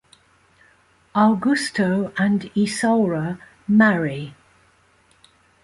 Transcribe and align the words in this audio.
Augusto 1.15 2.11
and 2.17 2.49
Isaura 2.55 3.37
marry. 3.67 4.33